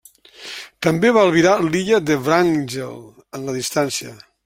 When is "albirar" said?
1.27-1.53